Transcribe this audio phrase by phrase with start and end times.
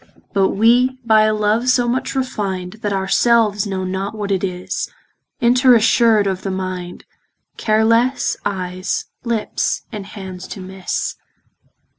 [0.33, 4.43] But we by a love, so much refin'd, That our selves know not what it
[4.43, 4.89] is,
[5.39, 7.05] Inter assured of the mind,
[7.57, 11.17] Care lesse, eyes, lips, and hands to misse.